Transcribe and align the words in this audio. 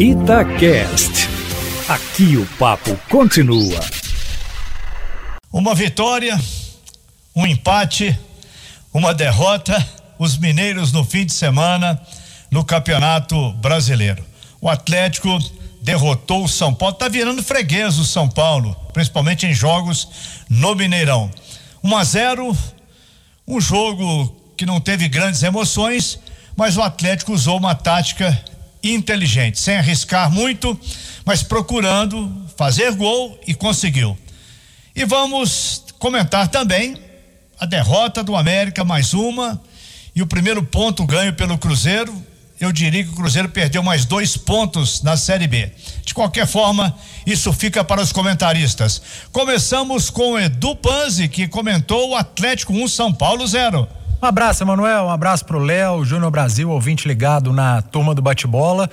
Itacast. 0.00 1.28
Aqui 1.86 2.38
o 2.38 2.46
papo 2.56 2.98
continua. 3.10 3.78
Uma 5.52 5.74
vitória, 5.74 6.40
um 7.36 7.46
empate, 7.46 8.18
uma 8.94 9.12
derrota. 9.12 9.86
Os 10.18 10.38
mineiros 10.38 10.90
no 10.90 11.04
fim 11.04 11.26
de 11.26 11.34
semana 11.34 12.00
no 12.50 12.64
Campeonato 12.64 13.52
Brasileiro. 13.52 14.24
O 14.58 14.70
Atlético 14.70 15.38
derrotou 15.82 16.44
o 16.44 16.48
São 16.48 16.72
Paulo, 16.72 16.94
tá 16.94 17.06
virando 17.06 17.42
freguês 17.42 17.98
o 17.98 18.04
São 18.06 18.26
Paulo, 18.26 18.74
principalmente 18.94 19.44
em 19.44 19.52
jogos 19.52 20.08
no 20.48 20.74
Mineirão. 20.74 21.30
1 21.84 21.94
a 21.94 22.04
0, 22.04 22.56
um 23.46 23.60
jogo 23.60 24.34
que 24.56 24.64
não 24.64 24.80
teve 24.80 25.10
grandes 25.10 25.42
emoções, 25.42 26.18
mas 26.56 26.78
o 26.78 26.82
Atlético 26.82 27.34
usou 27.34 27.58
uma 27.58 27.74
tática 27.74 28.49
inteligente, 28.82 29.58
sem 29.58 29.76
arriscar 29.76 30.30
muito, 30.30 30.78
mas 31.24 31.42
procurando 31.42 32.30
fazer 32.56 32.92
gol 32.94 33.38
e 33.46 33.54
conseguiu. 33.54 34.16
E 34.94 35.04
vamos 35.04 35.84
comentar 35.98 36.48
também 36.48 36.96
a 37.58 37.66
derrota 37.66 38.22
do 38.22 38.34
América, 38.34 38.84
mais 38.84 39.14
uma, 39.14 39.60
e 40.14 40.22
o 40.22 40.26
primeiro 40.26 40.62
ponto 40.62 41.04
ganho 41.06 41.32
pelo 41.32 41.58
Cruzeiro. 41.58 42.12
Eu 42.58 42.72
diria 42.72 43.02
que 43.02 43.10
o 43.10 43.14
Cruzeiro 43.14 43.48
perdeu 43.48 43.82
mais 43.82 44.04
dois 44.04 44.36
pontos 44.36 45.02
na 45.02 45.16
Série 45.16 45.46
B. 45.46 45.70
De 46.04 46.12
qualquer 46.12 46.46
forma, 46.46 46.94
isso 47.24 47.52
fica 47.52 47.82
para 47.82 48.02
os 48.02 48.12
comentaristas. 48.12 49.00
Começamos 49.32 50.10
com 50.10 50.38
Edu 50.38 50.76
Panzi, 50.76 51.28
que 51.28 51.48
comentou 51.48 52.10
o 52.10 52.16
Atlético 52.16 52.72
1 52.74 52.88
São 52.88 53.12
Paulo 53.12 53.46
0. 53.46 53.88
Um 54.22 54.26
abraço, 54.26 54.62
Emanuel. 54.62 55.04
Um 55.04 55.10
abraço 55.10 55.46
pro 55.46 55.58
Léo, 55.58 56.04
Júnior 56.04 56.30
Brasil, 56.30 56.68
ouvinte 56.68 57.08
ligado 57.08 57.54
na 57.54 57.80
turma 57.80 58.14
do 58.14 58.20
bate-bola. 58.20 58.90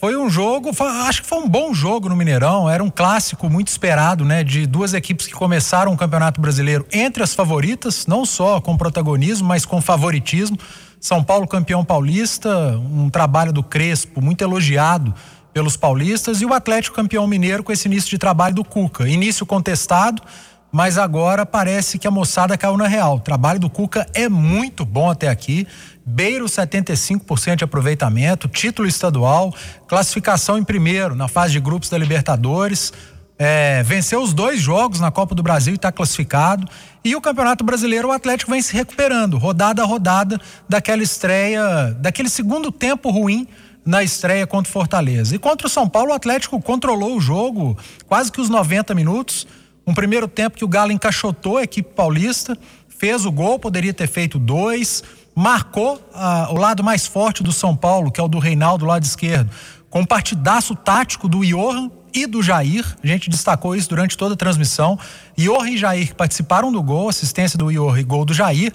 Foi 0.00 0.16
um 0.16 0.30
jogo, 0.30 0.72
foi, 0.72 0.86
acho 0.86 1.22
que 1.22 1.28
foi 1.28 1.38
um 1.38 1.48
bom 1.48 1.74
jogo 1.74 2.08
no 2.08 2.14
Mineirão. 2.14 2.70
Era 2.70 2.84
um 2.84 2.88
clássico 2.88 3.50
muito 3.50 3.66
esperado, 3.66 4.24
né? 4.24 4.44
De 4.44 4.66
duas 4.66 4.94
equipes 4.94 5.26
que 5.26 5.32
começaram 5.32 5.92
o 5.92 5.96
Campeonato 5.96 6.40
Brasileiro 6.40 6.86
entre 6.92 7.24
as 7.24 7.34
favoritas, 7.34 8.06
não 8.06 8.24
só 8.24 8.60
com 8.60 8.76
protagonismo, 8.76 9.48
mas 9.48 9.64
com 9.64 9.82
favoritismo. 9.82 10.56
São 11.00 11.24
Paulo 11.24 11.48
campeão 11.48 11.84
paulista, 11.84 12.78
um 12.78 13.10
trabalho 13.10 13.52
do 13.52 13.64
Crespo 13.64 14.20
muito 14.20 14.42
elogiado 14.42 15.12
pelos 15.52 15.76
paulistas, 15.76 16.40
e 16.40 16.46
o 16.46 16.54
Atlético 16.54 16.94
campeão 16.94 17.26
mineiro 17.26 17.64
com 17.64 17.72
esse 17.72 17.88
início 17.88 18.08
de 18.08 18.18
trabalho 18.18 18.54
do 18.54 18.64
Cuca. 18.64 19.08
Início 19.08 19.44
contestado, 19.44 20.22
mas 20.70 20.98
agora 20.98 21.46
parece 21.46 21.98
que 21.98 22.06
a 22.06 22.10
moçada 22.10 22.56
caiu 22.56 22.76
na 22.76 22.86
real. 22.86 23.16
O 23.16 23.20
trabalho 23.20 23.58
do 23.58 23.70
Cuca 23.70 24.06
é 24.12 24.28
muito 24.28 24.84
bom 24.84 25.10
até 25.10 25.28
aqui. 25.28 25.66
Beira 26.04 26.44
os 26.44 26.52
75% 26.52 27.56
de 27.56 27.64
aproveitamento, 27.64 28.48
título 28.48 28.86
estadual, 28.86 29.54
classificação 29.86 30.58
em 30.58 30.64
primeiro 30.64 31.14
na 31.14 31.28
fase 31.28 31.52
de 31.52 31.60
grupos 31.60 31.88
da 31.88 31.96
Libertadores. 31.96 32.92
É, 33.38 33.82
venceu 33.84 34.20
os 34.20 34.34
dois 34.34 34.60
jogos 34.60 34.98
na 34.98 35.10
Copa 35.10 35.34
do 35.34 35.42
Brasil 35.42 35.72
e 35.72 35.76
está 35.76 35.92
classificado. 35.92 36.68
E 37.04 37.14
o 37.14 37.20
Campeonato 37.20 37.64
Brasileiro, 37.64 38.08
o 38.08 38.12
Atlético 38.12 38.50
vem 38.50 38.60
se 38.60 38.74
recuperando, 38.74 39.38
rodada 39.38 39.82
a 39.82 39.86
rodada, 39.86 40.40
daquela 40.68 41.02
estreia, 41.02 41.96
daquele 41.98 42.28
segundo 42.28 42.72
tempo 42.72 43.10
ruim 43.10 43.46
na 43.86 44.02
estreia 44.02 44.46
contra 44.46 44.68
o 44.68 44.72
Fortaleza. 44.72 45.34
E 45.34 45.38
contra 45.38 45.66
o 45.66 45.70
São 45.70 45.88
Paulo, 45.88 46.10
o 46.10 46.14
Atlético 46.14 46.60
controlou 46.60 47.16
o 47.16 47.20
jogo 47.20 47.78
quase 48.06 48.30
que 48.30 48.40
os 48.40 48.50
90 48.50 48.94
minutos 48.94 49.46
um 49.88 49.94
primeiro 49.94 50.28
tempo 50.28 50.58
que 50.58 50.64
o 50.66 50.68
Galo 50.68 50.92
encaixotou 50.92 51.56
a 51.56 51.62
equipe 51.62 51.94
paulista, 51.94 52.58
fez 52.88 53.24
o 53.24 53.32
gol, 53.32 53.58
poderia 53.58 53.94
ter 53.94 54.06
feito 54.06 54.38
dois, 54.38 55.02
marcou 55.34 55.98
ah, 56.12 56.48
o 56.50 56.58
lado 56.58 56.84
mais 56.84 57.06
forte 57.06 57.42
do 57.42 57.52
São 57.52 57.74
Paulo, 57.74 58.10
que 58.12 58.20
é 58.20 58.22
o 58.22 58.28
do 58.28 58.38
Reinaldo, 58.38 58.84
lado 58.84 59.04
esquerdo, 59.04 59.50
com 59.88 60.00
um 60.00 60.04
partidaço 60.04 60.74
tático 60.74 61.26
do 61.26 61.40
Johan 61.42 61.90
e 62.12 62.26
do 62.26 62.42
Jair. 62.42 62.84
A 63.02 63.06
gente 63.06 63.30
destacou 63.30 63.74
isso 63.74 63.88
durante 63.88 64.14
toda 64.14 64.34
a 64.34 64.36
transmissão. 64.36 64.98
Johan 65.34 65.70
e 65.70 65.78
Jair 65.78 66.14
participaram 66.14 66.70
do 66.70 66.82
gol, 66.82 67.08
assistência 67.08 67.58
do 67.58 67.72
Johan 67.72 67.98
e 67.98 68.04
gol 68.04 68.26
do 68.26 68.34
Jair. 68.34 68.74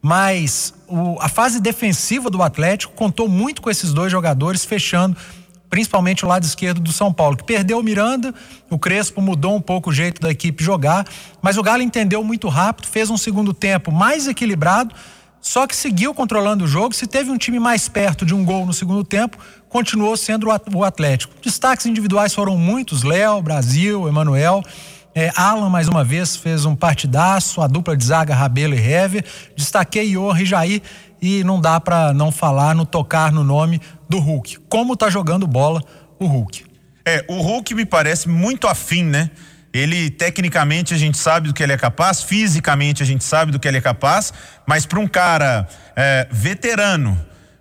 Mas 0.00 0.72
o, 0.86 1.16
a 1.20 1.28
fase 1.28 1.60
defensiva 1.60 2.30
do 2.30 2.40
Atlético 2.44 2.94
contou 2.94 3.28
muito 3.28 3.60
com 3.60 3.70
esses 3.70 3.92
dois 3.92 4.12
jogadores, 4.12 4.64
fechando 4.64 5.16
principalmente 5.74 6.24
o 6.24 6.28
lado 6.28 6.44
esquerdo 6.44 6.80
do 6.80 6.92
São 6.92 7.12
Paulo, 7.12 7.36
que 7.36 7.42
perdeu 7.42 7.80
o 7.80 7.82
Miranda, 7.82 8.32
o 8.70 8.78
Crespo 8.78 9.20
mudou 9.20 9.56
um 9.56 9.60
pouco 9.60 9.90
o 9.90 9.92
jeito 9.92 10.20
da 10.20 10.30
equipe 10.30 10.62
jogar, 10.62 11.04
mas 11.42 11.56
o 11.56 11.64
Galo 11.64 11.82
entendeu 11.82 12.22
muito 12.22 12.48
rápido, 12.48 12.86
fez 12.86 13.10
um 13.10 13.16
segundo 13.16 13.52
tempo 13.52 13.90
mais 13.90 14.28
equilibrado, 14.28 14.94
só 15.40 15.66
que 15.66 15.74
seguiu 15.74 16.14
controlando 16.14 16.62
o 16.62 16.68
jogo. 16.68 16.94
Se 16.94 17.08
teve 17.08 17.28
um 17.28 17.36
time 17.36 17.58
mais 17.58 17.88
perto 17.88 18.24
de 18.24 18.32
um 18.32 18.44
gol 18.44 18.64
no 18.64 18.72
segundo 18.72 19.02
tempo, 19.02 19.36
continuou 19.68 20.16
sendo 20.16 20.46
o 20.72 20.84
Atlético. 20.84 21.34
Destaques 21.42 21.86
individuais 21.86 22.32
foram 22.32 22.56
muitos: 22.56 23.02
Léo, 23.02 23.42
Brasil, 23.42 24.06
Emanuel. 24.06 24.62
É, 25.16 25.30
Alan, 25.36 25.68
mais 25.70 25.86
uma 25.86 26.02
vez, 26.02 26.34
fez 26.34 26.64
um 26.64 26.74
partidaço, 26.74 27.60
a 27.60 27.68
dupla 27.68 27.96
de 27.96 28.04
zaga 28.04 28.34
Rabelo 28.34 28.74
e 28.74 28.78
Hever. 28.78 29.24
Destaquei 29.56 30.08
Ior 30.08 30.40
e 30.40 30.44
Jair 30.44 30.82
e 31.22 31.44
não 31.44 31.60
dá 31.60 31.78
para 31.78 32.12
não 32.12 32.32
falar, 32.32 32.74
não 32.74 32.84
tocar 32.84 33.30
no 33.30 33.44
nome 33.44 33.80
do 34.08 34.18
Hulk. 34.18 34.58
Como 34.68 34.96
tá 34.96 35.08
jogando 35.08 35.46
bola 35.46 35.80
o 36.18 36.26
Hulk? 36.26 36.64
É, 37.06 37.24
o 37.28 37.40
Hulk 37.40 37.74
me 37.76 37.86
parece 37.86 38.28
muito 38.28 38.66
afim, 38.66 39.04
né? 39.04 39.30
Ele, 39.72 40.10
tecnicamente, 40.10 40.92
a 40.94 40.96
gente 40.96 41.16
sabe 41.16 41.46
do 41.46 41.54
que 41.54 41.62
ele 41.62 41.72
é 41.72 41.76
capaz, 41.76 42.20
fisicamente, 42.20 43.02
a 43.02 43.06
gente 43.06 43.22
sabe 43.22 43.52
do 43.52 43.60
que 43.60 43.68
ele 43.68 43.78
é 43.78 43.80
capaz, 43.80 44.32
mas 44.66 44.84
para 44.84 44.98
um 44.98 45.06
cara 45.06 45.68
é, 45.94 46.26
veterano, 46.30 47.20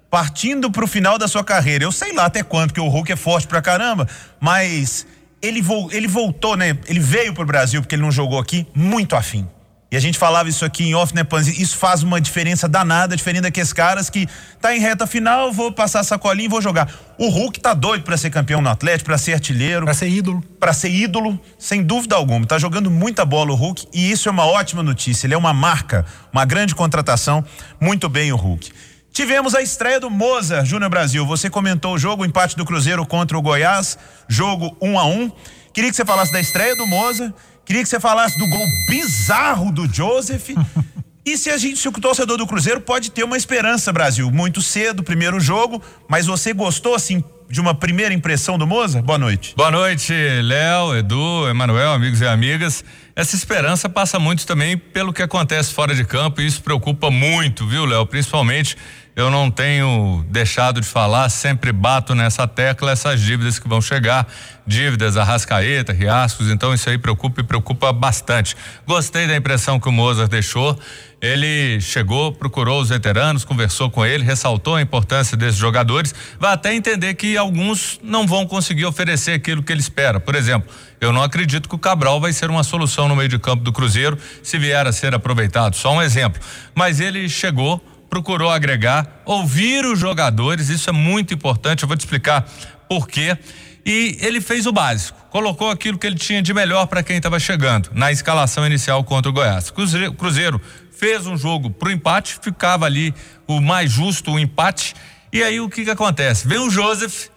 partindo 0.10 0.72
para 0.72 0.84
o 0.84 0.88
final 0.88 1.18
da 1.18 1.28
sua 1.28 1.44
carreira, 1.44 1.84
eu 1.84 1.92
sei 1.92 2.14
lá 2.14 2.26
até 2.26 2.44
quanto, 2.44 2.74
que 2.74 2.80
o 2.80 2.88
Hulk 2.88 3.12
é 3.12 3.16
forte 3.16 3.48
pra 3.48 3.62
caramba, 3.62 4.08
mas 4.40 5.08
ele, 5.44 5.62
vo, 5.62 5.90
ele 5.92 6.08
voltou, 6.08 6.56
né? 6.56 6.78
Ele 6.88 7.02
veio 7.02 7.34
pro 7.34 7.46
Brasil 7.46 7.82
porque 7.82 7.96
ele 7.96 8.02
não 8.02 8.12
jogou 8.12 8.40
aqui, 8.40 8.66
muito 8.74 9.14
afim. 9.16 9.46
E 9.92 9.96
a 9.96 10.00
gente 10.00 10.18
falava 10.18 10.50
isso 10.50 10.66
aqui 10.66 10.86
em 10.86 10.96
off, 10.96 11.14
né, 11.14 11.24
Panzi? 11.24 11.62
Isso 11.62 11.78
faz 11.78 12.02
uma 12.02 12.20
diferença 12.20 12.68
danada, 12.68 13.16
diferente 13.16 13.44
daqueles 13.44 13.72
caras 13.72 14.10
que 14.10 14.28
tá 14.60 14.76
em 14.76 14.80
reta 14.80 15.06
final, 15.06 15.54
vou 15.54 15.72
passar 15.72 16.00
a 16.00 16.04
sacolinha 16.04 16.46
e 16.46 16.50
vou 16.50 16.60
jogar. 16.64 16.90
O 17.16 17.30
Hulk 17.30 17.60
tá 17.60 17.76
doido 17.76 18.04
para 18.04 18.18
ser 18.18 18.32
campeão 18.32 18.60
no 18.60 18.70
Atlético, 18.70 19.06
para 19.06 19.20
ser 19.20 19.34
artilheiro, 19.34 19.86
para 19.86 19.94
ser 19.94 20.10
ídolo, 20.10 20.42
para 20.60 20.74
ser 20.74 20.90
ídolo, 20.90 21.40
sem 21.60 21.84
dúvida 21.84 22.16
alguma. 22.16 22.44
Tá 22.48 22.58
jogando 22.58 22.90
muita 22.90 23.24
bola 23.24 23.52
o 23.52 23.56
Hulk 23.56 23.86
e 23.94 24.10
isso 24.10 24.28
é 24.28 24.32
uma 24.32 24.48
ótima 24.48 24.82
notícia. 24.82 25.28
Ele 25.28 25.36
é 25.36 25.38
uma 25.38 25.54
marca, 25.54 26.04
uma 26.32 26.44
grande 26.44 26.74
contratação. 26.74 27.46
Muito 27.80 28.10
bem 28.10 28.32
o 28.32 28.36
Hulk. 28.36 28.72
Tivemos 29.14 29.54
a 29.54 29.62
estreia 29.62 30.00
do 30.00 30.10
Moza 30.10 30.66
Júnior 30.66 30.90
Brasil. 30.90 31.24
Você 31.28 31.48
comentou 31.48 31.94
o 31.94 32.00
jogo, 32.00 32.24
o 32.24 32.26
empate 32.26 32.58
do 32.58 32.66
Cruzeiro 32.66 33.06
contra 33.06 33.38
o 33.38 33.42
Goiás, 33.44 33.96
jogo 34.28 34.76
1 34.82 34.90
um 34.90 35.00
a 35.00 35.06
1 35.06 35.22
um. 35.22 35.32
Queria 35.72 35.92
que 35.92 35.96
você 35.96 36.04
falasse 36.04 36.34
da 36.34 36.42
estreia 36.42 36.76
do 36.76 36.88
Moza 36.88 37.32
Queria 37.64 37.82
que 37.82 37.88
você 37.88 38.00
falasse 38.00 38.38
do 38.38 38.48
gol 38.48 38.66
bizarro 38.90 39.72
do 39.72 39.88
Joseph. 39.88 40.50
E 41.26 41.38
se 41.38 41.50
a 41.50 41.58
gente, 41.58 41.78
se 41.78 41.88
o 41.88 41.92
torcedor 41.94 42.38
do 42.38 42.46
Cruzeiro 42.46 42.82
pode 42.82 43.10
ter 43.10 43.24
uma 43.24 43.38
esperança, 43.38 43.94
Brasil, 43.94 44.30
muito 44.30 44.62
cedo, 44.62 45.02
primeiro 45.02 45.40
jogo, 45.40 45.82
mas 46.06 46.26
você 46.26 46.52
gostou 46.52 46.94
assim 46.94 47.24
de 47.50 47.62
uma 47.62 47.74
primeira 47.74 48.14
impressão 48.14 48.58
do 48.58 48.68
Moza? 48.68 49.02
Boa 49.02 49.18
noite. 49.18 49.54
Boa 49.56 49.72
noite, 49.72 50.12
Léo, 50.42 50.98
Edu, 50.98 51.48
Emanuel, 51.48 51.94
amigos 51.94 52.20
e 52.20 52.26
amigas. 52.26 52.84
Essa 53.16 53.38
esperança 53.38 53.88
passa 53.88 54.20
muito 54.20 54.46
também 54.46 54.78
pelo 54.78 55.14
que 55.14 55.22
acontece 55.22 55.74
fora 55.74 55.96
de 55.96 56.04
campo 56.04 56.42
e 56.42 56.46
isso 56.46 56.62
preocupa 56.62 57.10
muito, 57.10 57.66
viu, 57.66 57.86
Léo? 57.86 58.06
Principalmente 58.06 58.76
eu 59.16 59.30
não 59.30 59.52
tenho 59.52 60.26
deixado 60.28 60.82
de 60.82 60.88
falar, 60.88 61.30
sempre 61.30 61.72
bato 61.72 62.16
nessa 62.16 62.48
tecla 62.48 62.92
essas 62.92 63.22
dívidas 63.22 63.60
que 63.60 63.68
vão 63.68 63.80
chegar, 63.80 64.28
dívidas 64.66 65.18
Arrascaeta, 65.18 65.94
Riascos, 65.94 66.50
então 66.50 66.74
isso 66.74 66.90
aí 66.90 66.98
preocupa 66.98 67.42
e 67.42 67.44
preocupa 67.44 67.94
bastante. 67.94 68.56
Gostei 68.88 69.28
da 69.28 69.36
impressão 69.36 69.80
que 69.80 69.88
o 69.88 69.92
Mozart 69.92 70.30
deixou. 70.30 70.78
Ele 71.22 71.80
chegou, 71.80 72.34
procurou 72.34 72.82
os 72.82 72.90
veteranos, 72.90 73.46
conversou 73.46 73.90
com 73.90 74.06
ele, 74.06 74.24
ressaltou 74.24 74.76
a 74.76 74.82
importância 74.82 75.38
desses 75.38 75.58
jogadores, 75.58 76.14
vai 76.38 76.52
até 76.52 76.74
entender 76.74 77.14
que 77.14 77.38
alguns 77.38 77.98
não 78.04 78.28
vão 78.28 78.46
conseguir 78.46 78.86
oferecer 78.86 79.32
aquilo 79.32 79.64
que 79.64 79.72
ele 79.72 79.80
espera. 79.80 80.20
Por 80.20 80.36
exemplo, 80.36 80.70
eu 81.00 81.14
não 81.14 81.24
acredito 81.24 81.70
que 81.70 81.76
o 81.76 81.80
Cabral 81.80 82.20
vai 82.20 82.34
ser 82.34 82.50
uma 82.50 82.64
solução 82.64 83.08
no 83.08 83.16
meio 83.16 83.30
de 83.30 83.40
campo 83.40 83.64
do 83.64 83.72
Cruzeiro 83.72 84.18
se 84.42 84.58
vier 84.58 84.86
a 84.86 84.92
ser 84.92 85.14
aproveitado. 85.14 85.76
Só 85.76 85.94
um 85.94 86.02
exemplo. 86.02 86.42
Mas 86.76 87.00
ele 87.00 87.30
chegou, 87.30 87.82
procurou 88.14 88.52
agregar, 88.52 89.24
ouvir 89.26 89.84
os 89.86 89.98
jogadores, 89.98 90.70
isso 90.70 90.88
é 90.88 90.94
muito 90.94 91.34
importante, 91.34 91.82
eu 91.82 91.88
vou 91.88 91.98
te 91.98 92.02
explicar 92.02 92.48
por 92.88 93.08
quê. 93.08 93.36
E 93.84 94.20
ele 94.22 94.40
fez 94.40 94.68
o 94.68 94.72
básico, 94.72 95.18
colocou 95.32 95.72
aquilo 95.72 95.98
que 95.98 96.06
ele 96.06 96.16
tinha 96.16 96.40
de 96.40 96.54
melhor 96.54 96.86
para 96.86 97.02
quem 97.02 97.18
estava 97.18 97.40
chegando 97.40 97.90
na 97.92 98.12
escalação 98.12 98.68
inicial 98.68 99.04
contra 99.04 99.32
o 99.32 99.34
Goiás. 99.34 99.72
Cruzeiro, 99.72 100.14
Cruzeiro 100.14 100.62
fez 100.92 101.26
um 101.26 101.36
jogo 101.36 101.72
pro 101.72 101.90
empate, 101.90 102.38
ficava 102.40 102.86
ali 102.86 103.16
o 103.48 103.60
mais 103.60 103.92
justo, 103.92 104.30
o 104.30 104.40
empate. 104.40 104.94
E 105.32 105.42
aí 105.42 105.60
o 105.60 105.68
que 105.68 105.84
que 105.84 105.90
acontece? 105.90 106.48
Vem 106.48 106.60
o 106.60 106.70
Joseph 106.70 107.30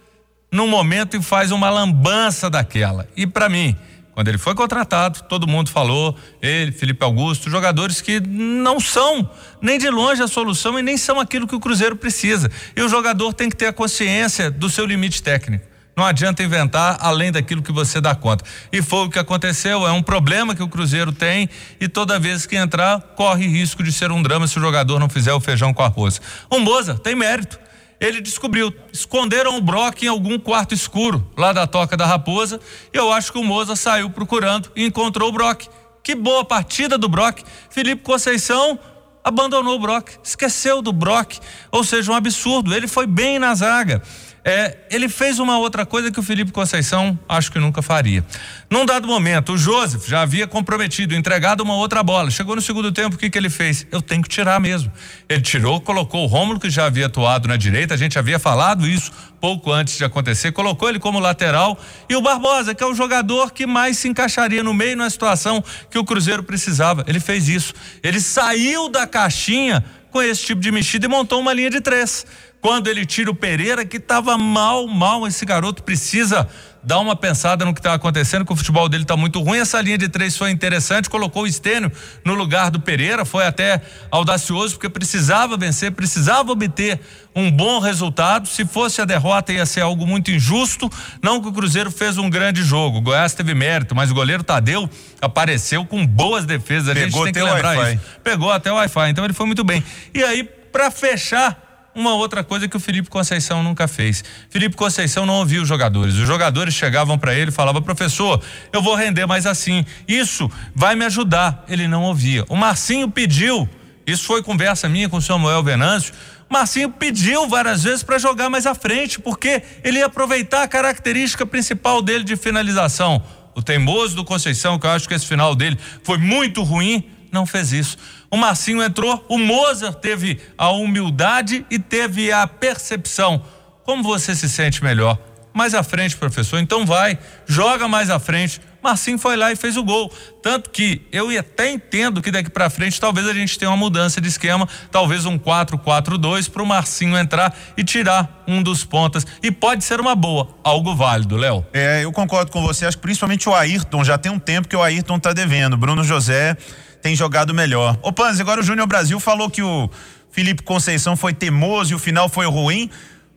num 0.51 0.67
momento 0.67 1.17
e 1.17 1.23
faz 1.23 1.51
uma 1.51 1.71
lambança 1.71 2.51
daquela. 2.51 3.09
E 3.17 3.25
para 3.25 3.49
mim, 3.49 3.75
quando 4.17 4.29
ele 4.29 4.39
foi 4.39 4.55
contratado, 4.55 5.21
todo 5.29 5.47
mundo 5.47 5.69
falou, 5.69 6.17
ele, 6.41 6.71
Felipe 6.71 7.05
Augusto, 7.05 7.51
jogadores 7.51 8.01
que 8.01 8.19
não 8.19 8.79
são 8.79 9.29
nem 9.61 9.77
de 9.77 9.91
longe 9.91 10.23
a 10.23 10.27
solução 10.27 10.79
e 10.79 10.81
nem 10.81 10.97
são 10.97 11.19
aquilo 11.19 11.47
que 11.47 11.53
o 11.53 11.59
Cruzeiro 11.59 11.95
precisa. 11.95 12.49
E 12.75 12.81
o 12.81 12.89
jogador 12.89 13.31
tem 13.31 13.47
que 13.47 13.55
ter 13.55 13.67
a 13.67 13.73
consciência 13.73 14.49
do 14.49 14.71
seu 14.71 14.87
limite 14.87 15.21
técnico. 15.21 15.63
Não 15.95 16.03
adianta 16.03 16.41
inventar 16.41 16.97
além 16.99 17.31
daquilo 17.31 17.61
que 17.61 17.71
você 17.71 18.01
dá 18.01 18.15
conta. 18.15 18.43
E 18.71 18.81
foi 18.81 19.05
o 19.05 19.09
que 19.11 19.19
aconteceu, 19.19 19.85
é 19.85 19.91
um 19.91 20.01
problema 20.01 20.55
que 20.55 20.63
o 20.63 20.67
Cruzeiro 20.67 21.11
tem 21.11 21.47
e 21.79 21.87
toda 21.87 22.17
vez 22.17 22.47
que 22.47 22.55
entrar, 22.55 22.99
corre 23.15 23.45
risco 23.45 23.83
de 23.83 23.91
ser 23.91 24.11
um 24.11 24.23
drama 24.23 24.47
se 24.47 24.57
o 24.57 24.61
jogador 24.61 24.99
não 24.99 25.09
fizer 25.09 25.33
o 25.33 25.39
feijão 25.39 25.71
com 25.75 25.83
arroz. 25.83 26.19
O 26.49 26.57
Moza 26.57 26.95
tem 26.95 27.13
mérito 27.13 27.59
ele 27.99 28.21
descobriu. 28.21 28.73
Esconderam 28.91 29.57
o 29.57 29.61
Brock 29.61 30.03
em 30.03 30.07
algum 30.07 30.37
quarto 30.37 30.73
escuro 30.73 31.29
lá 31.37 31.51
da 31.51 31.65
Toca 31.65 31.97
da 31.97 32.05
Raposa. 32.05 32.59
Eu 32.93 33.11
acho 33.11 33.31
que 33.31 33.39
o 33.39 33.43
Moza 33.43 33.75
saiu 33.75 34.09
procurando 34.09 34.71
e 34.75 34.85
encontrou 34.85 35.29
o 35.29 35.31
Brock. 35.31 35.67
Que 36.03 36.15
boa 36.15 36.45
partida 36.45 36.97
do 36.97 37.09
Brock. 37.09 37.41
Felipe 37.69 38.01
Conceição 38.01 38.79
abandonou 39.23 39.75
o 39.75 39.79
Brock, 39.79 40.11
esqueceu 40.23 40.81
do 40.81 40.93
Brock. 40.93 41.37
Ou 41.71 41.83
seja, 41.83 42.11
um 42.11 42.15
absurdo. 42.15 42.73
Ele 42.73 42.87
foi 42.87 43.05
bem 43.05 43.39
na 43.39 43.53
zaga. 43.55 44.01
É, 44.49 44.77
ele 44.89 45.09
fez 45.09 45.39
uma 45.39 45.59
outra 45.59 45.85
coisa 45.85 46.09
que 46.09 46.17
o 46.17 46.23
Felipe 46.23 46.53
Conceição 46.53 47.19
acho 47.27 47.51
que 47.51 47.59
nunca 47.59 47.81
faria. 47.81 48.23
Num 48.69 48.85
dado 48.85 49.05
momento, 49.05 49.51
o 49.51 49.57
Joseph 49.57 50.07
já 50.07 50.21
havia 50.21 50.47
comprometido, 50.47 51.13
entregado 51.13 51.59
uma 51.59 51.75
outra 51.75 52.01
bola. 52.01 52.31
Chegou 52.31 52.55
no 52.55 52.61
segundo 52.61 52.89
tempo, 52.89 53.17
o 53.17 53.19
que, 53.19 53.29
que 53.29 53.37
ele 53.37 53.49
fez? 53.49 53.85
Eu 53.91 54.01
tenho 54.01 54.23
que 54.23 54.29
tirar 54.29 54.57
mesmo. 54.61 54.89
Ele 55.27 55.41
tirou, 55.41 55.81
colocou 55.81 56.23
o 56.23 56.27
Rômulo, 56.27 56.61
que 56.61 56.69
já 56.69 56.85
havia 56.85 57.07
atuado 57.07 57.45
na 57.45 57.57
direita, 57.57 57.93
a 57.93 57.97
gente 57.97 58.17
havia 58.17 58.39
falado 58.39 58.87
isso 58.87 59.11
pouco 59.39 59.71
antes 59.71 59.97
de 59.97 60.03
acontecer, 60.03 60.51
colocou 60.51 60.89
ele 60.89 60.99
como 60.99 61.19
lateral 61.19 61.77
e 62.09 62.15
o 62.15 62.21
Barbosa, 62.21 62.73
que 62.73 62.83
é 62.83 62.87
o 62.87 62.95
jogador 62.95 63.51
que 63.51 63.65
mais 63.65 63.97
se 63.97 64.07
encaixaria 64.07 64.63
no 64.63 64.73
meio 64.73 64.97
na 64.97 65.09
situação 65.09 65.63
que 65.89 65.99
o 65.99 66.03
Cruzeiro 66.03 66.41
precisava. 66.41 67.03
Ele 67.07 67.19
fez 67.19 67.47
isso. 67.47 67.73
Ele 68.01 68.19
saiu 68.19 68.89
da 68.89 69.05
caixinha 69.05 69.83
com 70.11 70.21
esse 70.21 70.43
tipo 70.43 70.61
de 70.61 70.71
mexida 70.71 71.05
e 71.05 71.09
montou 71.09 71.39
uma 71.39 71.53
linha 71.53 71.69
de 71.69 71.81
três 71.81 72.25
quando 72.61 72.87
ele 72.87 73.05
tira 73.05 73.29
o 73.31 73.35
Pereira, 73.35 73.85
que 73.85 73.97
estava 73.97 74.37
mal, 74.37 74.87
mal. 74.87 75.27
Esse 75.27 75.45
garoto 75.45 75.83
precisa 75.83 76.49
dar 76.87 76.99
uma 76.99 77.17
pensada 77.17 77.65
no 77.65 77.73
que 77.73 77.81
está 77.81 77.93
acontecendo, 77.93 78.45
que 78.45 78.53
o 78.53 78.55
futebol 78.55 78.87
dele 78.87 79.03
está 79.03 79.17
muito 79.17 79.41
ruim. 79.41 79.59
Essa 79.59 79.81
linha 79.81 79.97
de 79.97 80.07
três 80.07 80.37
foi 80.37 80.51
interessante, 80.51 81.09
colocou 81.09 81.43
o 81.43 81.47
Estênio 81.47 81.91
no 82.23 82.33
lugar 82.33 82.71
do 82.71 82.79
Pereira, 82.79 83.25
foi 83.25 83.45
até 83.45 83.81
audacioso, 84.09 84.75
porque 84.75 84.87
precisava 84.87 85.57
vencer, 85.57 85.91
precisava 85.91 86.49
obter 86.49 87.01
um 87.35 87.51
bom 87.51 87.79
resultado. 87.79 88.47
Se 88.47 88.63
fosse 88.63 89.01
a 89.01 89.05
derrota, 89.05 89.51
ia 89.51 89.65
ser 89.65 89.81
algo 89.81 90.07
muito 90.07 90.31
injusto. 90.31 90.89
Não 91.21 91.41
que 91.41 91.49
o 91.49 91.51
Cruzeiro 91.51 91.91
fez 91.91 92.17
um 92.17 92.29
grande 92.29 92.63
jogo. 92.63 92.99
O 92.99 93.01
Goiás 93.01 93.33
teve 93.33 93.53
mérito, 93.53 93.93
mas 93.93 94.09
o 94.09 94.13
goleiro 94.13 94.41
Tadeu 94.41 94.89
apareceu 95.21 95.83
com 95.83 96.07
boas 96.07 96.45
defesas. 96.45 96.87
A 96.87 96.93
Pegou 96.93 97.25
gente 97.25 97.33
tem 97.33 97.43
que 97.43 97.51
lembrar 97.51 97.91
isso. 97.91 98.01
Pegou 98.23 98.49
até 98.49 98.71
o 98.71 98.75
Wi-Fi, 98.75 99.09
então 99.09 99.25
ele 99.25 99.33
foi 99.33 99.45
muito 99.45 99.65
bem. 99.65 99.83
E 100.13 100.23
aí, 100.23 100.41
para 100.71 100.89
fechar 100.89 101.66
uma 101.97 102.13
outra 102.13 102.43
coisa 102.43 102.67
que 102.67 102.77
o 102.77 102.79
Felipe 102.79 103.09
Conceição 103.09 103.63
nunca 103.63 103.87
fez. 103.87 104.23
Felipe 104.49 104.75
Conceição 104.75 105.25
não 105.25 105.35
ouvia 105.35 105.61
os 105.61 105.67
jogadores. 105.67 106.13
Os 106.13 106.27
jogadores 106.27 106.75
chegavam 106.75 107.17
para 107.17 107.33
ele 107.33 107.49
e 107.49 107.53
falavam: 107.53 107.81
professor, 107.81 108.41
eu 108.71 108.81
vou 108.81 108.95
render 108.95 109.25
mais 109.25 109.47
assim. 109.47 109.83
Isso 110.07 110.49
vai 110.75 110.95
me 110.95 111.03
ajudar. 111.05 111.65
Ele 111.67 111.87
não 111.87 112.03
ouvia. 112.03 112.45
O 112.47 112.55
Marcinho 112.55 113.09
pediu. 113.09 113.67
Isso 114.05 114.25
foi 114.25 114.43
conversa 114.43 114.87
minha 114.87 115.09
com 115.09 115.17
o 115.17 115.21
Samuel 115.21 115.63
Venâncio. 115.63 116.13
Marcinho 116.49 116.89
pediu 116.89 117.49
várias 117.49 117.83
vezes 117.83 118.03
para 118.03 118.17
jogar 118.17 118.49
mais 118.49 118.65
à 118.65 118.73
frente, 118.73 119.19
porque 119.19 119.61
ele 119.83 119.99
ia 119.99 120.05
aproveitar 120.05 120.63
a 120.63 120.67
característica 120.67 121.45
principal 121.45 122.01
dele 122.01 122.23
de 122.23 122.37
finalização. 122.37 123.21
O 123.53 123.61
teimoso 123.61 124.15
do 124.15 124.23
Conceição, 124.23 124.77
que 124.77 124.85
eu 124.85 124.91
acho 124.91 125.07
que 125.07 125.15
esse 125.15 125.25
final 125.25 125.55
dele 125.55 125.77
foi 126.03 126.19
muito 126.19 126.61
ruim, 126.63 127.03
não 127.31 127.45
fez 127.45 127.71
isso. 127.71 127.97
O 128.29 128.37
Marcinho 128.37 128.81
entrou, 128.81 129.25
o 129.29 129.37
Mozart 129.37 129.99
teve 129.99 130.39
a 130.57 130.69
humildade 130.69 131.65
e 131.69 131.79
teve 131.79 132.31
a 132.31 132.45
percepção. 132.47 133.43
Como 133.83 134.03
você 134.03 134.35
se 134.35 134.49
sente 134.49 134.83
melhor? 134.83 135.17
Mais 135.53 135.73
à 135.73 135.81
frente, 135.81 136.15
professor. 136.15 136.59
Então 136.59 136.85
vai, 136.85 137.17
joga 137.47 137.87
mais 137.87 138.09
à 138.09 138.19
frente. 138.19 138.61
Marcinho 138.87 139.17
foi 139.17 139.35
lá 139.35 139.51
e 139.51 139.55
fez 139.55 139.75
o 139.75 139.83
gol. 139.83 140.11
Tanto 140.41 140.69
que 140.69 141.01
eu 141.11 141.29
até 141.37 141.69
entendo 141.71 142.21
que 142.21 142.31
daqui 142.31 142.49
para 142.49 142.69
frente 142.69 142.99
talvez 143.01 143.27
a 143.27 143.33
gente 143.33 143.57
tenha 143.57 143.69
uma 143.69 143.77
mudança 143.77 144.21
de 144.21 144.27
esquema, 144.27 144.67
talvez 144.91 145.25
um 145.25 145.37
4-4-2 145.37 146.49
para 146.49 146.63
o 146.63 146.65
Marcinho 146.65 147.17
entrar 147.17 147.55
e 147.75 147.83
tirar 147.83 148.43
um 148.47 148.63
dos 148.63 148.85
pontas. 148.85 149.25
E 149.43 149.51
pode 149.51 149.83
ser 149.83 149.99
uma 149.99 150.15
boa, 150.15 150.47
algo 150.63 150.95
válido, 150.95 151.35
Léo. 151.35 151.65
É, 151.73 152.03
eu 152.03 152.11
concordo 152.11 152.51
com 152.51 152.61
você. 152.61 152.85
Acho 152.85 152.97
que 152.97 153.03
principalmente 153.03 153.49
o 153.49 153.53
Ayrton, 153.53 154.03
já 154.03 154.17
tem 154.17 154.31
um 154.31 154.39
tempo 154.39 154.67
que 154.67 154.75
o 154.75 154.81
Ayrton 154.81 155.19
tá 155.19 155.33
devendo. 155.33 155.75
Bruno 155.75 156.03
José 156.03 156.55
tem 157.01 157.15
jogado 157.15 157.53
melhor. 157.53 157.97
Ô 158.01 158.11
Panzi, 158.11 158.41
agora 158.41 158.61
o 158.61 158.63
Júnior 158.63 158.87
Brasil 158.87 159.19
falou 159.19 159.49
que 159.49 159.61
o 159.61 159.89
Felipe 160.31 160.63
Conceição 160.63 161.15
foi 161.15 161.33
teimoso 161.33 161.93
e 161.93 161.95
o 161.95 161.99
final 161.99 162.29
foi 162.29 162.45
ruim, 162.45 162.89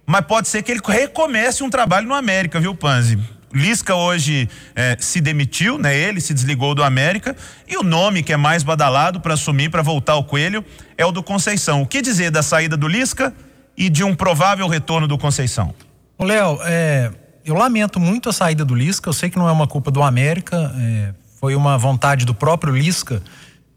mas 0.04 0.22
pode 0.26 0.48
ser 0.48 0.62
que 0.62 0.70
ele 0.72 0.80
recomece 0.84 1.62
um 1.62 1.70
trabalho 1.70 2.06
no 2.06 2.14
América, 2.14 2.60
viu, 2.60 2.74
Panzi? 2.74 3.18
Lisca 3.52 3.94
hoje 3.94 4.48
é, 4.76 4.96
se 5.00 5.20
demitiu, 5.20 5.76
né? 5.76 5.96
Ele 5.96 6.20
se 6.20 6.32
desligou 6.32 6.74
do 6.74 6.84
América 6.84 7.34
e 7.66 7.76
o 7.76 7.82
nome 7.82 8.22
que 8.22 8.32
é 8.32 8.36
mais 8.36 8.62
badalado 8.62 9.20
para 9.20 9.34
assumir, 9.34 9.70
para 9.70 9.82
voltar 9.82 10.12
ao 10.12 10.24
Coelho, 10.24 10.64
é 10.96 11.04
o 11.04 11.10
do 11.10 11.22
Conceição. 11.22 11.82
O 11.82 11.86
que 11.86 12.00
dizer 12.00 12.30
da 12.30 12.42
saída 12.42 12.76
do 12.76 12.86
Lisca 12.86 13.34
e 13.76 13.88
de 13.88 14.04
um 14.04 14.14
provável 14.14 14.68
retorno 14.68 15.08
do 15.08 15.18
Conceição? 15.18 15.74
Léo, 16.18 16.60
é, 16.62 17.10
eu 17.44 17.54
lamento 17.54 17.98
muito 17.98 18.28
a 18.28 18.32
saída 18.32 18.64
do 18.64 18.74
Lisca. 18.74 19.08
Eu 19.08 19.12
sei 19.12 19.28
que 19.30 19.38
não 19.38 19.48
é 19.48 19.52
uma 19.52 19.66
culpa 19.66 19.90
do 19.90 20.02
América, 20.02 20.72
é, 20.78 21.14
foi 21.40 21.56
uma 21.56 21.76
vontade 21.76 22.24
do 22.24 22.34
próprio 22.34 22.76
Lisca 22.76 23.20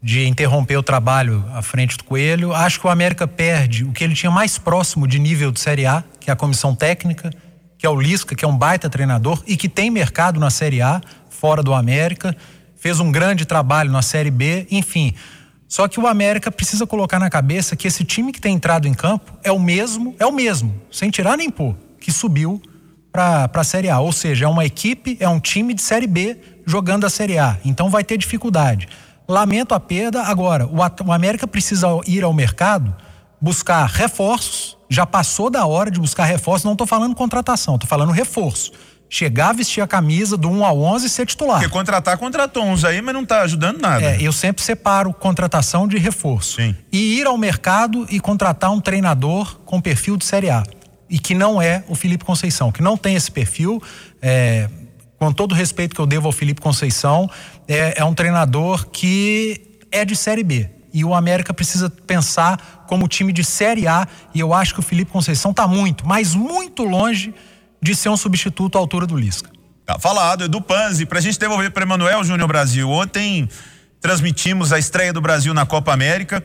de 0.04 0.26
interromper 0.28 0.76
o 0.76 0.82
trabalho 0.82 1.42
à 1.54 1.62
frente 1.62 1.96
do 1.96 2.04
Coelho. 2.04 2.52
Acho 2.52 2.78
que 2.78 2.86
o 2.86 2.90
América 2.90 3.26
perde 3.26 3.84
o 3.84 3.90
que 3.90 4.04
ele 4.04 4.14
tinha 4.14 4.30
mais 4.30 4.58
próximo 4.58 5.08
de 5.08 5.18
nível 5.18 5.50
de 5.50 5.58
Série 5.58 5.86
A, 5.86 6.04
que 6.20 6.28
é 6.28 6.32
a 6.34 6.36
comissão 6.36 6.74
técnica, 6.74 7.30
que 7.78 7.86
é 7.86 7.88
o 7.88 7.98
Lisca, 7.98 8.34
que 8.34 8.44
é 8.44 8.48
um 8.48 8.54
baita 8.54 8.90
treinador 8.90 9.42
e 9.46 9.56
que 9.56 9.66
tem 9.66 9.90
mercado 9.90 10.38
na 10.38 10.50
Série 10.50 10.82
A, 10.82 11.00
fora 11.30 11.62
do 11.62 11.72
América. 11.72 12.36
Fez 12.76 13.00
um 13.00 13.10
grande 13.10 13.46
trabalho 13.46 13.90
na 13.90 14.02
Série 14.02 14.30
B, 14.30 14.66
enfim. 14.70 15.14
Só 15.66 15.88
que 15.88 15.98
o 15.98 16.06
América 16.06 16.52
precisa 16.52 16.86
colocar 16.86 17.18
na 17.18 17.30
cabeça 17.30 17.74
que 17.74 17.88
esse 17.88 18.04
time 18.04 18.30
que 18.30 18.42
tem 18.42 18.54
entrado 18.54 18.86
em 18.86 18.92
campo 18.92 19.32
é 19.42 19.50
o 19.50 19.58
mesmo, 19.58 20.14
é 20.18 20.26
o 20.26 20.32
mesmo, 20.32 20.74
sem 20.92 21.08
tirar 21.08 21.38
nem 21.38 21.48
pôr, 21.48 21.74
que 21.98 22.12
subiu 22.12 22.60
para 23.10 23.50
a 23.54 23.64
Série 23.64 23.88
A. 23.88 24.00
Ou 24.00 24.12
seja, 24.12 24.44
é 24.44 24.48
uma 24.48 24.66
equipe, 24.66 25.16
é 25.18 25.28
um 25.30 25.40
time 25.40 25.72
de 25.72 25.80
Série 25.80 26.06
B 26.06 26.36
jogando 26.66 27.06
a 27.06 27.10
Série 27.10 27.38
A. 27.38 27.56
Então 27.64 27.88
vai 27.88 28.04
ter 28.04 28.18
dificuldade. 28.18 28.86
Lamento 29.26 29.74
a 29.74 29.80
perda. 29.80 30.22
Agora, 30.22 30.66
o, 30.66 30.78
o 31.06 31.12
América 31.12 31.46
precisa 31.46 31.88
ir 32.06 32.22
ao 32.22 32.32
mercado 32.32 32.94
buscar 33.40 33.86
reforços. 33.86 34.76
Já 34.88 35.04
passou 35.04 35.50
da 35.50 35.66
hora 35.66 35.90
de 35.90 36.00
buscar 36.00 36.24
reforços. 36.24 36.64
Não 36.64 36.72
estou 36.72 36.86
falando 36.86 37.14
contratação, 37.14 37.74
estou 37.74 37.88
falando 37.88 38.10
reforço. 38.10 38.72
Chegar, 39.08 39.52
vestir 39.52 39.82
a 39.82 39.86
camisa 39.86 40.36
do 40.36 40.48
1 40.48 40.64
ao 40.64 40.80
11 40.80 41.06
e 41.06 41.08
ser 41.08 41.26
titular. 41.26 41.60
Porque 41.60 41.72
contratar, 41.72 42.16
contratou 42.16 42.64
uns 42.64 42.84
aí, 42.84 43.00
mas 43.02 43.14
não 43.14 43.22
está 43.22 43.42
ajudando 43.42 43.80
nada. 43.80 44.02
É, 44.02 44.18
eu 44.20 44.32
sempre 44.32 44.62
separo 44.62 45.12
contratação 45.12 45.86
de 45.86 45.98
reforço. 45.98 46.56
Sim. 46.56 46.74
E 46.90 47.18
ir 47.18 47.26
ao 47.26 47.36
mercado 47.36 48.06
e 48.10 48.18
contratar 48.18 48.72
um 48.72 48.80
treinador 48.80 49.58
com 49.64 49.80
perfil 49.80 50.16
de 50.16 50.24
Série 50.24 50.50
A. 50.50 50.64
E 51.08 51.18
que 51.18 51.34
não 51.34 51.60
é 51.60 51.84
o 51.86 51.94
Felipe 51.94 52.24
Conceição, 52.24 52.72
que 52.72 52.82
não 52.82 52.96
tem 52.96 53.14
esse 53.14 53.30
perfil. 53.30 53.80
É, 54.22 54.68
com 55.24 55.32
todo 55.32 55.52
o 55.52 55.54
respeito 55.54 55.94
que 55.94 56.00
eu 56.00 56.06
devo 56.06 56.26
ao 56.26 56.32
Felipe 56.32 56.60
Conceição, 56.60 57.30
é, 57.66 57.98
é 57.98 58.04
um 58.04 58.12
treinador 58.12 58.86
que 58.88 59.78
é 59.90 60.04
de 60.04 60.14
Série 60.14 60.44
B. 60.44 60.68
E 60.92 61.02
o 61.02 61.14
América 61.14 61.54
precisa 61.54 61.88
pensar 61.88 62.84
como 62.86 63.08
time 63.08 63.32
de 63.32 63.42
Série 63.42 63.88
A. 63.88 64.06
E 64.34 64.40
eu 64.40 64.52
acho 64.52 64.74
que 64.74 64.80
o 64.80 64.82
Felipe 64.82 65.10
Conceição 65.10 65.50
está 65.50 65.66
muito, 65.66 66.06
mas 66.06 66.34
muito 66.34 66.84
longe 66.84 67.34
de 67.80 67.94
ser 67.94 68.10
um 68.10 68.18
substituto 68.18 68.76
à 68.76 68.78
altura 68.78 69.06
do 69.06 69.16
Lisca. 69.16 69.48
Tá 69.86 69.98
falado, 69.98 70.44
Edu 70.44 70.60
Panzi. 70.60 71.06
Pra 71.06 71.20
gente 71.20 71.38
devolver 71.38 71.70
para 71.70 71.84
Emanuel 71.84 72.22
Júnior 72.22 72.46
Brasil. 72.46 72.90
Ontem 72.90 73.48
transmitimos 74.02 74.74
a 74.74 74.78
estreia 74.78 75.12
do 75.12 75.22
Brasil 75.22 75.54
na 75.54 75.64
Copa 75.64 75.90
América. 75.90 76.44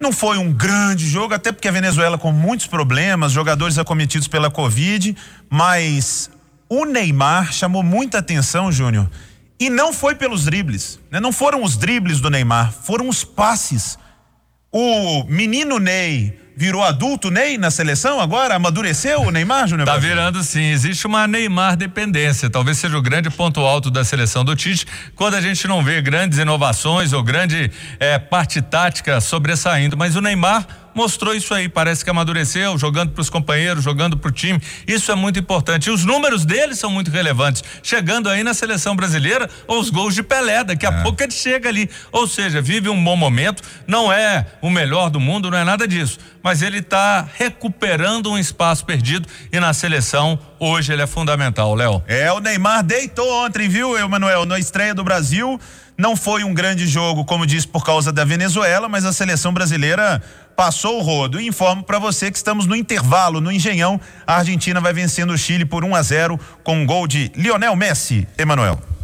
Não 0.00 0.12
foi 0.12 0.36
um 0.36 0.52
grande 0.52 1.08
jogo, 1.08 1.32
até 1.32 1.52
porque 1.52 1.68
a 1.68 1.72
Venezuela 1.72 2.18
com 2.18 2.32
muitos 2.32 2.66
problemas, 2.66 3.30
jogadores 3.30 3.78
acometidos 3.78 4.26
pela 4.26 4.50
Covid, 4.50 5.16
mas 5.48 6.28
o 6.68 6.84
Neymar 6.84 7.52
chamou 7.52 7.82
muita 7.82 8.18
atenção, 8.18 8.70
Júnior. 8.70 9.08
E 9.58 9.70
não 9.70 9.92
foi 9.92 10.14
pelos 10.14 10.44
dribles, 10.44 11.00
né? 11.10 11.18
não 11.18 11.32
foram 11.32 11.62
os 11.62 11.76
dribles 11.76 12.20
do 12.20 12.28
Neymar, 12.28 12.72
foram 12.72 13.08
os 13.08 13.24
passes. 13.24 13.98
O 14.70 15.24
menino 15.24 15.78
Ney 15.78 16.38
virou 16.56 16.82
adulto 16.82 17.30
Ney 17.30 17.56
na 17.56 17.70
seleção 17.70 18.20
agora? 18.20 18.54
Amadureceu 18.54 19.20
o 19.20 19.30
Neymar, 19.30 19.68
Júnior? 19.68 19.86
Tá 19.86 19.96
virando 19.96 20.42
sim. 20.42 20.64
Existe 20.70 21.06
uma 21.06 21.26
Neymar 21.26 21.76
dependência. 21.76 22.50
Talvez 22.50 22.78
seja 22.78 22.96
o 22.98 23.02
grande 23.02 23.30
ponto 23.30 23.60
alto 23.60 23.90
da 23.90 24.04
seleção 24.04 24.44
do 24.44 24.56
Tite, 24.56 24.86
quando 25.14 25.34
a 25.34 25.40
gente 25.40 25.66
não 25.68 25.82
vê 25.82 26.02
grandes 26.02 26.38
inovações 26.38 27.12
ou 27.12 27.22
grande 27.22 27.70
é, 28.00 28.18
parte 28.18 28.60
tática 28.60 29.20
sobressaindo. 29.20 29.96
Mas 29.96 30.16
o 30.16 30.20
Neymar 30.20 30.66
mostrou 30.96 31.34
isso 31.34 31.52
aí. 31.52 31.68
Parece 31.68 32.02
que 32.02 32.10
amadureceu, 32.10 32.78
jogando 32.78 33.12
para 33.12 33.20
os 33.20 33.28
companheiros, 33.28 33.84
jogando 33.84 34.16
para 34.16 34.28
o 34.30 34.32
time. 34.32 34.58
Isso 34.86 35.12
é 35.12 35.14
muito 35.14 35.38
importante. 35.38 35.88
E 35.88 35.90
os 35.90 36.04
números 36.04 36.46
dele 36.46 36.74
são 36.74 36.90
muito 36.90 37.10
relevantes. 37.10 37.62
Chegando 37.82 38.30
aí 38.30 38.42
na 38.42 38.54
seleção 38.54 38.96
brasileira, 38.96 39.48
os 39.68 39.90
gols 39.90 40.14
de 40.14 40.22
Pelé. 40.22 40.64
Daqui 40.64 40.86
a 40.86 40.90
é. 40.90 41.02
pouco 41.02 41.22
ele 41.22 41.32
chega 41.32 41.68
ali. 41.68 41.90
Ou 42.10 42.26
seja, 42.26 42.62
vive 42.62 42.88
um 42.88 43.04
bom 43.04 43.14
momento. 43.14 43.62
Não 43.86 44.10
é 44.10 44.46
o 44.62 44.70
melhor 44.70 45.10
do 45.10 45.20
mundo, 45.20 45.50
não 45.50 45.58
é 45.58 45.64
nada 45.64 45.86
disso. 45.86 46.18
Mas 46.42 46.62
ele 46.62 46.78
está 46.78 47.28
recuperando 47.34 48.30
um 48.30 48.38
espaço 48.38 48.86
perdido 48.86 49.28
e 49.52 49.60
na 49.60 49.74
seleção 49.74 50.38
hoje 50.58 50.92
ele 50.92 51.02
é 51.02 51.06
fundamental, 51.06 51.74
Léo. 51.74 52.02
É, 52.06 52.32
o 52.32 52.40
Neymar 52.40 52.82
deitou 52.82 53.44
ontem, 53.44 53.68
viu, 53.68 53.98
Emanuel? 53.98 54.46
Na 54.46 54.58
estreia 54.58 54.94
do 54.94 55.04
Brasil. 55.04 55.60
Não 55.98 56.14
foi 56.14 56.44
um 56.44 56.52
grande 56.52 56.86
jogo, 56.86 57.24
como 57.24 57.46
disse, 57.46 57.66
por 57.66 57.84
causa 57.84 58.12
da 58.12 58.22
Venezuela, 58.22 58.86
mas 58.86 59.06
a 59.06 59.14
seleção 59.14 59.52
brasileira 59.52 60.22
passou 60.56 60.98
o 60.98 61.02
rodo. 61.02 61.40
E 61.40 61.46
informo 61.46 61.82
para 61.82 61.98
você 61.98 62.30
que 62.30 62.36
estamos 62.36 62.66
no 62.66 62.74
intervalo, 62.74 63.40
no 63.40 63.52
Engenhão. 63.52 64.00
A 64.26 64.36
Argentina 64.36 64.80
vai 64.80 64.92
vencendo 64.92 65.32
o 65.32 65.38
Chile 65.38 65.64
por 65.64 65.84
1 65.84 65.94
a 65.94 66.02
0 66.02 66.40
com 66.64 66.78
um 66.78 66.86
gol 66.86 67.06
de 67.06 67.30
Lionel 67.36 67.76
Messi, 67.76 68.26
Emanuel. 68.38 68.95